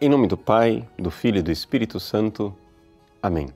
Em 0.00 0.08
nome 0.08 0.28
do 0.28 0.36
Pai, 0.36 0.88
do 0.96 1.10
Filho 1.10 1.38
e 1.38 1.42
do 1.42 1.50
Espírito 1.50 1.98
Santo. 1.98 2.54
Amém. 3.20 3.48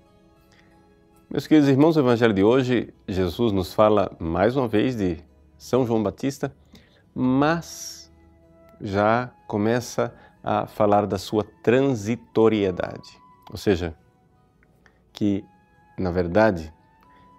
Meus 1.31 1.47
queridos 1.47 1.69
irmãos, 1.69 1.97
o 1.97 2.01
Evangelho 2.01 2.35
de 2.35 2.43
hoje, 2.43 2.93
Jesus 3.07 3.53
nos 3.53 3.73
fala 3.73 4.11
mais 4.19 4.57
uma 4.57 4.67
vez 4.67 4.97
de 4.97 5.19
São 5.57 5.87
João 5.87 6.03
Batista, 6.03 6.53
mas 7.15 8.13
já 8.81 9.31
começa 9.47 10.13
a 10.43 10.67
falar 10.67 11.07
da 11.07 11.17
sua 11.17 11.45
transitoriedade. 11.63 13.21
Ou 13.49 13.57
seja, 13.57 13.95
que, 15.13 15.45
na 15.97 16.11
verdade, 16.11 16.75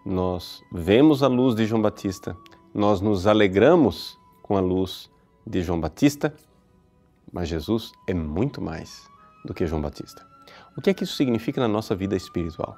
nós 0.05 0.63
vemos 0.71 1.21
a 1.21 1.27
luz 1.27 1.55
de 1.55 1.65
João 1.65 1.81
Batista, 1.81 2.37
nós 2.73 3.01
nos 3.01 3.27
alegramos 3.27 4.17
com 4.41 4.55
a 4.55 4.61
luz 4.61 5.11
de 5.45 5.61
João 5.61 5.81
Batista, 5.81 6.33
mas 7.33 7.49
Jesus 7.49 7.91
é 8.07 8.13
muito 8.13 8.61
mais 8.61 9.09
do 9.43 9.53
que 9.53 9.65
João 9.65 9.81
Batista. 9.81 10.25
O 10.77 10.81
que 10.81 10.91
é 10.91 10.93
que 10.93 11.03
isso 11.03 11.15
significa 11.15 11.59
na 11.59 11.67
nossa 11.67 11.95
vida 11.95 12.15
espiritual? 12.15 12.77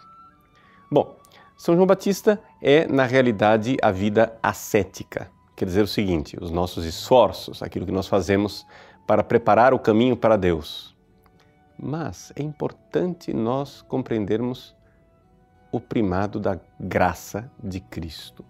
Bom, 0.89 1.17
São 1.57 1.75
João 1.75 1.85
Batista 1.85 2.41
é, 2.61 2.87
na 2.87 3.05
realidade, 3.05 3.77
a 3.81 3.91
vida 3.91 4.37
ascética. 4.41 5.29
Quer 5.55 5.65
dizer 5.65 5.81
o 5.81 5.87
seguinte: 5.87 6.37
os 6.41 6.51
nossos 6.51 6.85
esforços, 6.85 7.61
aquilo 7.61 7.85
que 7.85 7.91
nós 7.91 8.07
fazemos 8.07 8.65
para 9.05 9.23
preparar 9.23 9.73
o 9.73 9.79
caminho 9.79 10.15
para 10.15 10.37
Deus. 10.37 10.95
Mas 11.77 12.31
é 12.35 12.41
importante 12.41 13.33
nós 13.33 13.81
compreendermos 13.81 14.75
o 15.71 15.79
primado 15.79 16.39
da 16.39 16.57
graça 16.79 17.51
de 17.61 17.81
Cristo, 17.81 18.45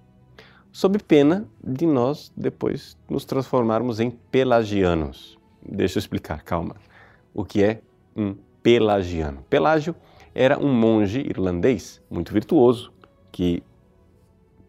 sob 0.72 1.00
pena 1.00 1.48
de 1.64 1.88
nós 1.88 2.32
depois 2.38 2.96
nos 3.10 3.26
transformarmos 3.26 4.00
em 4.00 4.12
pelagianos. 4.12 5.36
Deixa 5.68 5.98
eu 5.98 6.00
explicar, 6.00 6.44
calma. 6.44 6.76
O 7.34 7.44
que 7.44 7.64
é 7.64 7.82
um 8.16 8.36
pelagiano? 8.62 9.44
Pelágio 9.50 9.96
era 10.34 10.60
um 10.60 10.72
monge 10.74 11.20
irlandês 11.20 12.02
muito 12.10 12.32
virtuoso 12.32 12.94
que 13.32 13.64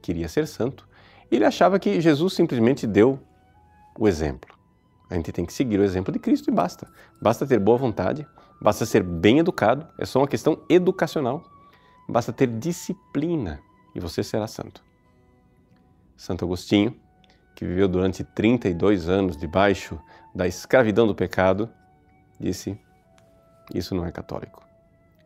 queria 0.01 0.29
ser 0.29 0.47
santo. 0.47 0.89
Ele 1.31 1.45
achava 1.45 1.79
que 1.79 2.01
Jesus 2.01 2.35
simplesmente 2.35 2.87
deu 2.87 3.21
o 3.99 4.09
exemplo. 4.09 4.57
A 5.11 5.15
gente 5.15 5.33
tem 5.33 5.45
que 5.45 5.53
seguir 5.53 5.79
o 5.79 5.85
exemplo 5.85 6.13
de 6.13 6.19
Cristo 6.19 6.51
e 6.51 6.53
basta. 6.53 6.89
Basta 7.21 7.47
ter 7.47 7.59
boa 7.59 7.77
vontade, 7.77 8.27
basta 8.61 8.87
ser 8.87 9.03
bem 9.03 9.39
educado, 9.39 9.87
é 9.99 10.05
só 10.05 10.21
uma 10.21 10.29
questão 10.29 10.63
educacional. 10.69 11.45
Basta 12.09 12.33
ter 12.33 12.47
disciplina 12.47 13.61
e 13.95 14.01
você 14.01 14.23
será 14.23 14.47
santo. 14.47 14.83
Santo 16.17 16.45
Agostinho, 16.45 16.97
que 17.55 17.65
viveu 17.65 17.89
durante 17.89 18.23
32 18.23 19.09
anos 19.09 19.37
debaixo 19.37 19.99
da 20.37 20.47
escravidão 20.47 21.07
do 21.07 21.15
pecado, 21.15 21.69
disse: 22.39 22.79
Isso 23.75 23.95
não 23.95 24.05
é 24.05 24.13
católico. 24.13 24.63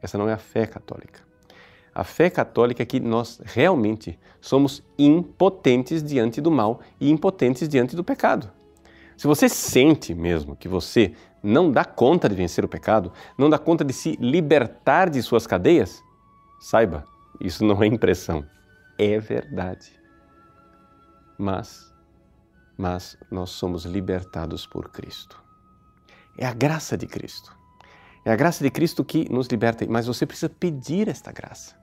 Essa 0.01 0.17
não 0.17 0.29
é 0.29 0.33
a 0.33 0.39
fé 0.39 0.67
católica. 0.67 1.21
A 1.93 2.05
fé 2.05 2.31
católica 2.31 2.83
é 2.83 2.87
que 2.87 3.01
nós 3.01 3.41
realmente 3.45 4.17
somos 4.41 4.83
impotentes 4.97 6.03
diante 6.03 6.41
do 6.41 6.51
mal 6.51 6.81
e 7.01 7.11
impotentes 7.11 7.69
diante 7.69 7.97
do 7.97 8.05
pecado. 8.05 8.51
Se 9.17 9.27
você 9.27 9.49
sente 9.49 10.15
mesmo 10.15 10.55
que 10.55 10.69
você 10.69 11.13
não 11.43 11.73
dá 11.73 11.85
conta 11.85 12.29
de 12.29 12.35
vencer 12.37 12.65
o 12.65 12.69
pecado, 12.69 13.13
não 13.37 13.51
dá 13.51 13.59
conta 13.59 13.85
de 13.85 13.93
se 13.93 14.17
libertar 14.21 15.11
de 15.11 15.21
suas 15.21 15.47
cadeias, 15.47 16.01
saiba, 16.61 17.05
isso 17.41 17.65
não 17.65 17.83
é 17.83 17.87
impressão, 17.87 18.45
é 18.97 19.19
verdade. 19.19 19.93
Mas 21.37 21.90
mas 22.81 23.19
nós 23.31 23.51
somos 23.51 23.85
libertados 23.85 24.67
por 24.67 24.89
Cristo. 24.89 25.39
É 26.39 26.47
a 26.47 26.55
graça 26.55 26.97
de 26.97 27.07
Cristo. 27.07 27.55
É 28.25 28.33
a 28.33 28.37
graça 28.37 28.65
de 28.65 28.71
Cristo 28.71 29.05
que 29.05 29.31
nos 29.31 29.49
liberta, 29.49 29.85
mas 29.87 30.07
você 30.07 30.25
precisa 30.25 30.49
pedir 30.49 31.07
esta 31.07 31.31
graça. 31.31 31.77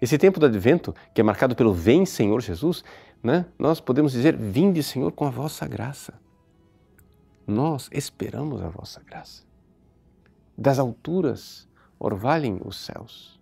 Esse 0.00 0.16
tempo 0.16 0.38
do 0.38 0.46
advento, 0.46 0.94
que 1.12 1.20
é 1.20 1.24
marcado 1.24 1.56
pelo 1.56 1.72
Vem 1.72 2.06
Senhor 2.06 2.40
Jesus, 2.40 2.84
né? 3.20 3.46
nós 3.58 3.80
podemos 3.80 4.12
dizer: 4.12 4.36
Vinde, 4.36 4.80
Senhor, 4.80 5.10
com 5.10 5.26
a 5.26 5.30
vossa 5.30 5.66
graça. 5.66 6.14
Nós 7.44 7.88
esperamos 7.90 8.62
a 8.62 8.68
vossa 8.68 9.02
graça. 9.02 9.42
Das 10.56 10.78
alturas 10.78 11.68
orvalhem 11.98 12.60
os 12.64 12.76
céus. 12.76 13.40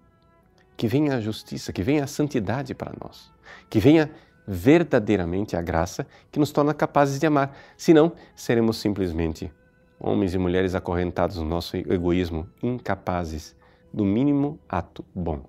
Que 0.78 0.88
venha 0.88 1.16
a 1.16 1.20
justiça, 1.20 1.74
que 1.74 1.82
venha 1.82 2.04
a 2.04 2.06
santidade 2.06 2.74
para 2.74 2.94
nós. 3.02 3.30
Que 3.68 3.78
venha 3.78 4.10
verdadeiramente 4.46 5.56
a 5.56 5.62
graça 5.62 6.06
que 6.30 6.38
nos 6.38 6.52
torna 6.52 6.74
capazes 6.74 7.18
de 7.18 7.26
amar. 7.26 7.56
Senão, 7.76 8.12
seremos 8.34 8.76
simplesmente 8.76 9.50
homens 9.98 10.34
e 10.34 10.38
mulheres 10.38 10.74
acorrentados 10.74 11.36
no 11.36 11.44
nosso 11.44 11.76
egoísmo, 11.76 12.48
incapazes 12.62 13.56
do 13.92 14.04
mínimo 14.04 14.58
ato 14.68 15.04
bom. 15.14 15.42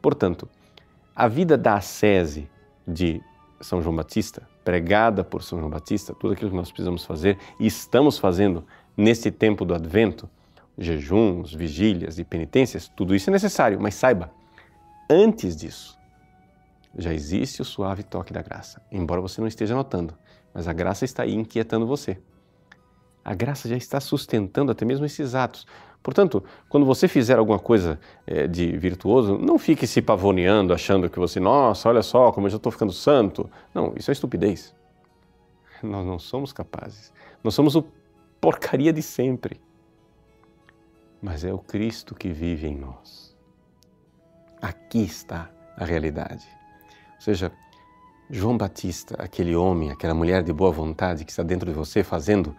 Portanto, 0.00 0.48
a 1.14 1.28
vida 1.28 1.56
da 1.56 1.74
ascese 1.74 2.48
de 2.86 3.22
São 3.60 3.82
João 3.82 3.94
Batista, 3.94 4.48
pregada 4.64 5.22
por 5.22 5.42
São 5.42 5.58
João 5.58 5.70
Batista, 5.70 6.14
tudo 6.14 6.32
aquilo 6.32 6.50
que 6.50 6.56
nós 6.56 6.70
precisamos 6.70 7.04
fazer 7.04 7.38
e 7.58 7.66
estamos 7.66 8.18
fazendo 8.18 8.64
neste 8.96 9.30
tempo 9.30 9.64
do 9.64 9.74
advento, 9.74 10.28
jejuns, 10.78 11.52
vigílias 11.52 12.18
e 12.18 12.24
penitências, 12.24 12.88
tudo 12.88 13.14
isso 13.14 13.28
é 13.28 13.32
necessário, 13.32 13.78
mas 13.80 13.94
saiba, 13.94 14.32
antes 15.08 15.54
disso, 15.54 15.99
já 16.96 17.12
existe 17.12 17.62
o 17.62 17.64
suave 17.64 18.02
toque 18.02 18.32
da 18.32 18.42
graça, 18.42 18.82
embora 18.90 19.20
você 19.20 19.40
não 19.40 19.48
esteja 19.48 19.74
notando, 19.74 20.14
mas 20.52 20.66
a 20.66 20.72
graça 20.72 21.04
está 21.04 21.22
aí 21.22 21.34
inquietando 21.34 21.86
você. 21.86 22.18
A 23.24 23.34
graça 23.34 23.68
já 23.68 23.76
está 23.76 24.00
sustentando 24.00 24.72
até 24.72 24.84
mesmo 24.84 25.04
esses 25.04 25.34
atos. 25.34 25.66
Portanto, 26.02 26.42
quando 26.68 26.86
você 26.86 27.06
fizer 27.06 27.38
alguma 27.38 27.58
coisa 27.58 28.00
é, 28.26 28.46
de 28.46 28.76
virtuoso, 28.78 29.36
não 29.38 29.58
fique 29.58 29.86
se 29.86 30.00
pavoneando, 30.00 30.72
achando 30.72 31.10
que 31.10 31.18
você, 31.18 31.38
nossa, 31.38 31.88
olha 31.88 32.02
só 32.02 32.32
como 32.32 32.46
eu 32.46 32.50
já 32.50 32.56
estou 32.56 32.72
ficando 32.72 32.92
santo. 32.92 33.50
Não, 33.74 33.92
isso 33.96 34.10
é 34.10 34.12
estupidez. 34.12 34.74
Nós 35.82 36.06
não 36.06 36.18
somos 36.18 36.52
capazes. 36.52 37.12
Nós 37.44 37.54
somos 37.54 37.76
o 37.76 37.84
porcaria 38.40 38.92
de 38.92 39.02
sempre. 39.02 39.60
Mas 41.20 41.44
é 41.44 41.52
o 41.52 41.58
Cristo 41.58 42.14
que 42.14 42.30
vive 42.30 42.66
em 42.66 42.76
nós. 42.76 43.36
Aqui 44.60 45.02
está 45.02 45.50
a 45.76 45.84
realidade. 45.84 46.46
Ou 47.20 47.24
seja, 47.24 47.52
João 48.30 48.56
Batista, 48.56 49.14
aquele 49.18 49.54
homem, 49.54 49.90
aquela 49.90 50.14
mulher 50.14 50.42
de 50.42 50.54
boa 50.54 50.70
vontade 50.70 51.22
que 51.22 51.30
está 51.30 51.42
dentro 51.42 51.68
de 51.68 51.76
você 51.76 52.02
fazendo 52.02 52.56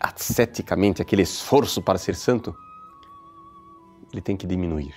asceticamente 0.00 1.02
aquele 1.02 1.20
esforço 1.20 1.82
para 1.82 1.98
ser 1.98 2.14
santo, 2.14 2.56
ele 4.10 4.22
tem 4.22 4.34
que 4.34 4.46
diminuir 4.46 4.94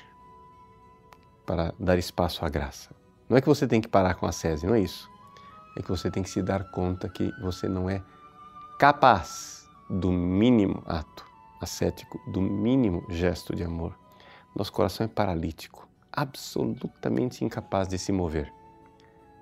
para 1.46 1.76
dar 1.78 1.98
espaço 1.98 2.46
à 2.46 2.48
graça. 2.48 2.96
Não 3.28 3.36
é 3.36 3.42
que 3.42 3.50
você 3.50 3.68
tem 3.68 3.82
que 3.82 3.88
parar 3.90 4.16
com 4.16 4.26
a 4.26 4.32
sese, 4.32 4.66
não 4.66 4.76
é 4.76 4.80
isso. 4.80 5.10
É 5.78 5.82
que 5.82 5.90
você 5.90 6.10
tem 6.10 6.24
que 6.24 6.30
se 6.30 6.42
dar 6.42 6.72
conta 6.72 7.10
que 7.10 7.34
você 7.42 7.68
não 7.68 7.90
é 7.90 8.02
capaz 8.80 9.68
do 9.90 10.10
mínimo 10.10 10.82
ato 10.86 11.26
ascético, 11.60 12.18
do 12.32 12.40
mínimo 12.40 13.06
gesto 13.10 13.54
de 13.54 13.64
amor. 13.66 13.94
Nosso 14.56 14.72
coração 14.72 15.04
é 15.04 15.10
paralítico, 15.10 15.86
absolutamente 16.14 17.44
incapaz 17.44 17.90
de 17.90 17.98
se 17.98 18.14
mover 18.14 18.61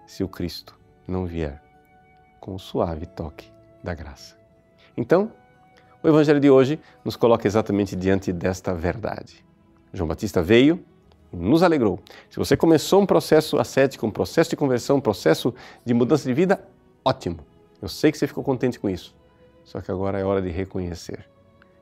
se 0.10 0.24
o 0.24 0.28
Cristo 0.28 0.76
não 1.08 1.28
vier 1.28 1.62
com 2.40 2.56
o 2.56 2.60
suave 2.60 3.06
toque 3.06 3.52
da 3.84 3.94
graça. 3.94 4.36
Então, 4.98 5.32
o 6.02 6.08
Evangelho 6.08 6.40
de 6.40 6.50
hoje 6.50 6.80
nos 7.06 7.16
coloca 7.16 7.48
exatamente 7.48 7.96
diante 7.96 8.34
desta 8.34 8.74
verdade. 8.74 9.46
João 9.94 10.08
Batista 10.08 10.42
veio 10.42 10.84
e 11.32 11.38
nos 11.38 11.62
alegrou. 11.62 12.00
Se 12.28 12.38
você 12.38 12.58
começou 12.58 13.00
um 13.00 13.06
processo 13.06 13.60
ascético, 13.60 14.08
um 14.08 14.10
processo 14.10 14.50
de 14.50 14.56
conversão, 14.56 14.98
um 14.98 15.02
processo 15.02 15.54
de 15.86 15.94
mudança 15.94 16.28
de 16.28 16.34
vida, 16.34 16.60
ótimo. 17.06 17.38
Eu 17.80 17.88
sei 17.88 18.12
que 18.12 18.18
você 18.18 18.26
ficou 18.26 18.44
contente 18.44 18.80
com 18.80 18.90
isso. 18.90 19.16
Só 19.64 19.80
que 19.80 19.92
agora 19.92 20.18
é 20.18 20.24
hora 20.24 20.42
de 20.42 20.50
reconhecer 20.50 21.30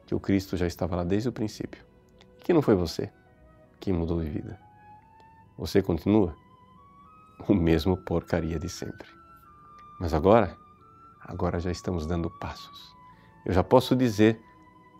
que 0.06 0.14
o 0.14 0.20
Cristo 0.20 0.58
já 0.58 0.68
estava 0.68 0.98
lá 0.98 1.06
desde 1.06 1.30
o 1.30 1.32
princípio. 1.32 1.82
Que 2.42 2.52
não 2.52 2.62
foi 2.62 2.76
você 2.76 3.10
quem 3.80 3.94
mudou 3.94 4.22
de 4.22 4.30
vida. 4.30 4.60
Você 5.58 5.82
continua 5.82 6.36
o 7.48 7.54
mesmo 7.54 7.98
porcaria 7.98 8.60
de 8.60 8.70
sempre. 8.70 9.08
Mas 10.00 10.14
agora, 10.14 10.56
agora 11.20 11.60
já 11.60 11.72
estamos 11.72 12.06
dando 12.06 12.30
passos. 12.30 12.96
Eu 13.46 13.54
já 13.54 13.64
posso 13.64 13.96
dizer, 13.96 14.40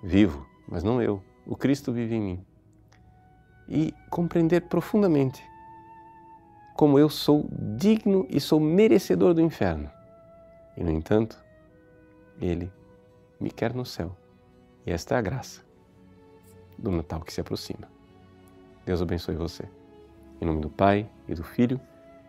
vivo, 0.04 0.46
mas 0.68 0.84
não 0.84 1.02
eu, 1.02 1.22
o 1.46 1.56
Cristo 1.56 1.92
vive 1.92 2.16
em 2.16 2.22
mim. 2.22 2.46
E 3.68 3.94
compreender 4.10 4.62
profundamente 4.62 5.44
como 6.76 7.00
eu 7.00 7.10
sou 7.10 7.50
digno 7.52 8.26
e 8.30 8.40
sou 8.40 8.60
merecedor 8.60 9.34
do 9.34 9.42
inferno. 9.42 9.92
E, 10.78 10.84
no 10.84 10.92
entanto, 10.92 11.44
Ele 12.40 12.72
me 13.40 13.50
quer 13.50 13.74
no 13.74 13.86
céu. 13.86 14.16
E 14.86 14.92
esta 14.92 15.16
é 15.16 15.18
a 15.18 15.22
graça 15.22 15.62
do 16.78 16.92
Natal 16.92 17.22
que 17.22 17.34
se 17.34 17.42
aproxima. 17.42 17.90
Deus 18.86 19.02
abençoe 19.02 19.36
você. 19.36 19.68
Em 20.40 20.46
nome 20.46 20.62
do 20.62 20.70
Pai 20.70 21.10
e 21.28 21.34
do 21.34 21.44
Filho 21.44 21.82